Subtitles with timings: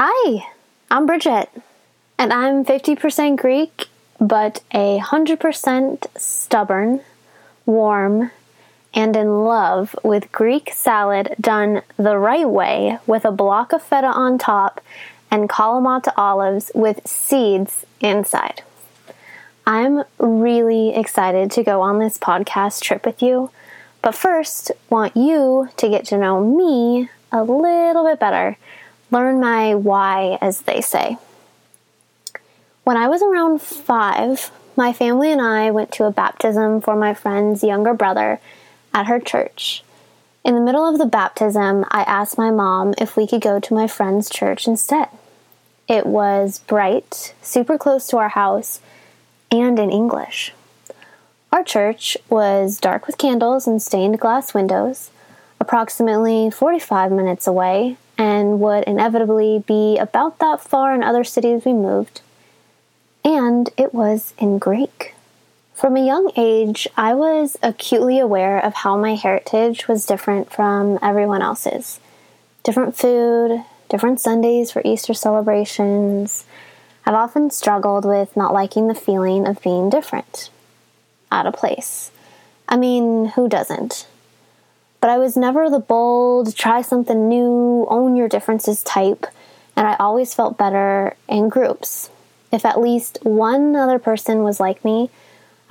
[0.00, 0.46] Hi,
[0.92, 1.50] I'm Bridget,
[2.20, 3.88] and I'm 50% Greek,
[4.20, 7.00] but a 100% stubborn,
[7.66, 8.30] warm,
[8.94, 14.06] and in love with Greek salad done the right way with a block of feta
[14.06, 14.80] on top
[15.32, 18.62] and Kalamata olives with seeds inside.
[19.66, 23.50] I'm really excited to go on this podcast trip with you,
[24.00, 28.56] but first, want you to get to know me a little bit better
[29.10, 31.18] learn my why, as they say.
[32.84, 37.14] When I was around five, my family and I went to a baptism for my
[37.14, 38.40] friend's younger brother
[38.94, 39.82] at her church.
[40.44, 43.74] In the middle of the baptism, I asked my mom if we could go to
[43.74, 45.08] my friend's church instead.
[45.88, 48.80] It was bright, super close to our house,
[49.50, 50.52] and in English.
[51.50, 55.10] Our church was dark with candles and stained glass windows,
[55.60, 61.72] approximately 45 minutes away, and would inevitably be about that far in other cities we
[61.72, 62.20] moved.
[63.24, 65.14] And it was in Greek.
[65.72, 70.98] From a young age, I was acutely aware of how my heritage was different from
[71.00, 72.00] everyone else's.
[72.64, 76.44] Different food, different Sundays for Easter celebrations.
[77.06, 80.50] I've often struggled with not liking the feeling of being different,
[81.30, 82.10] out of place.
[82.68, 84.08] I mean, who doesn't?
[85.00, 89.26] But I was never the bold, try something new, own your differences type,
[89.76, 92.10] and I always felt better in groups.
[92.50, 95.10] If at least one other person was like me,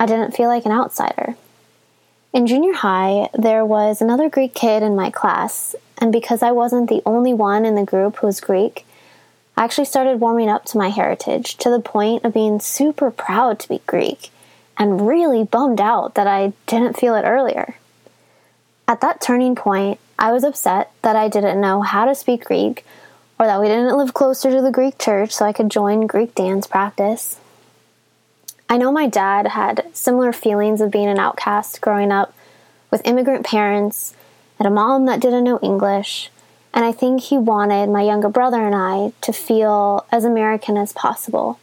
[0.00, 1.36] I didn't feel like an outsider.
[2.32, 6.88] In junior high, there was another Greek kid in my class, and because I wasn't
[6.88, 8.86] the only one in the group who was Greek,
[9.56, 13.58] I actually started warming up to my heritage to the point of being super proud
[13.58, 14.30] to be Greek
[14.78, 17.74] and really bummed out that I didn't feel it earlier.
[18.88, 22.86] At that turning point, I was upset that I didn't know how to speak Greek
[23.38, 26.34] or that we didn't live closer to the Greek church so I could join Greek
[26.34, 27.38] dance practice.
[28.68, 32.34] I know my dad had similar feelings of being an outcast growing up
[32.90, 34.14] with immigrant parents
[34.58, 36.30] and a mom that didn't know English,
[36.72, 40.92] and I think he wanted my younger brother and I to feel as American as
[40.92, 41.60] possible,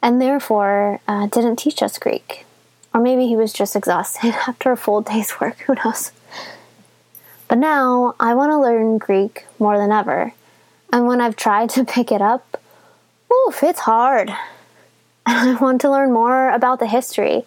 [0.00, 2.46] and therefore uh, didn't teach us Greek.
[2.94, 6.12] Or maybe he was just exhausted after a full day's work, who knows.
[7.52, 10.32] But now I want to learn Greek more than ever.
[10.90, 12.58] And when I've tried to pick it up,
[13.30, 14.30] oof, it's hard.
[15.26, 17.44] And I want to learn more about the history.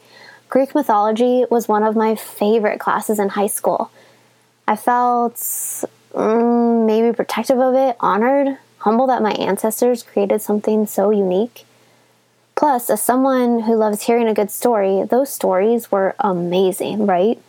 [0.48, 3.90] Greek mythology was one of my favorite classes in high school.
[4.68, 11.10] I felt mm, maybe protective of it, honored, humble that my ancestors created something so
[11.10, 11.66] unique.
[12.54, 17.40] Plus, as someone who loves hearing a good story, those stories were amazing, right?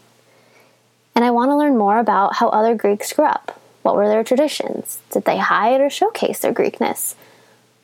[1.17, 3.59] And I want to learn more about how other Greeks grew up.
[3.81, 5.01] What were their traditions?
[5.11, 7.15] Did they hide or showcase their Greekness?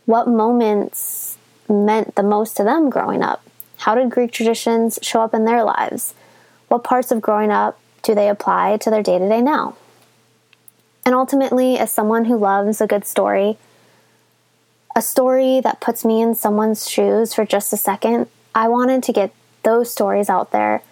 [0.04, 3.42] What moments meant the most to them growing up?
[3.78, 6.12] How did Greek traditions show up in their lives?
[6.68, 9.76] What parts of growing up do they apply to their day to day now?
[11.06, 13.56] And ultimately, as someone who loves a good story,
[14.94, 19.12] a story that puts me in someone's shoes for just a second, I wanted to
[19.12, 19.32] get
[19.62, 20.82] those stories out there,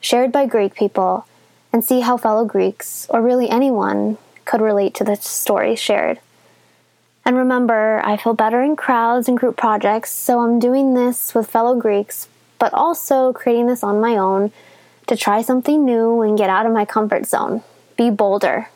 [0.00, 1.26] shared by Greek people
[1.72, 6.20] and see how fellow Greeks, or really anyone, could relate to the stories shared.
[7.24, 11.50] And remember, I feel better in crowds and group projects, so I'm doing this with
[11.50, 14.50] fellow Greeks, but also creating this on my own
[15.08, 17.62] to try something new and get out of my comfort zone.
[17.96, 18.70] Be bolder.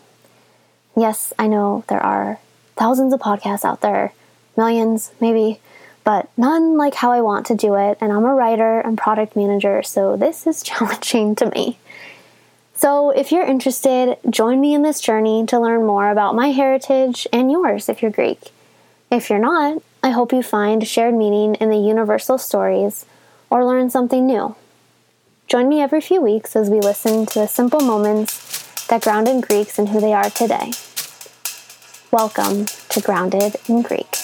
[0.97, 2.39] Yes, I know there are
[2.77, 4.13] thousands of podcasts out there,
[4.57, 5.61] millions, maybe,
[6.05, 7.97] but none like how I want to do it.
[8.01, 11.79] And I'm a writer and product manager, so this is challenging to me.
[12.83, 17.29] So, if you're interested, join me in this journey to learn more about my heritage
[17.33, 18.51] and yours if you're Greek.
[19.09, 23.07] If you're not, I hope you find shared meaning in the universal stories
[23.51, 24.57] or learn something new.
[25.47, 29.79] Join me every few weeks as we listen to the simple moments that grounded Greeks
[29.79, 30.73] in who they are today.
[32.11, 34.22] Welcome to Grounded in Greek.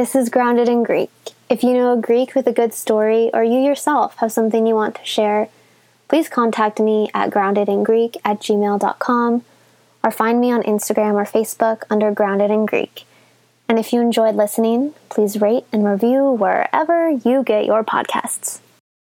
[0.00, 1.10] This is grounded in Greek.
[1.50, 4.74] If you know a Greek with a good story or you yourself have something you
[4.74, 5.50] want to share,
[6.08, 9.44] please contact me at groundedingreek at gmail.com
[10.02, 13.04] or find me on Instagram or Facebook under Grounded in Greek.
[13.68, 18.60] And if you enjoyed listening, please rate and review wherever you get your podcasts.